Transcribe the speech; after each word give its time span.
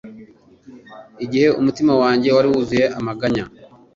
Igihe 1.25 1.47
umutima 1.59 1.93
wanjye 2.01 2.27
wari 2.35 2.47
wuzuye 2.53 2.85
amaganya 2.99 3.43